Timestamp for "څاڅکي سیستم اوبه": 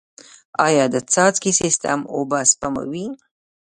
1.11-2.39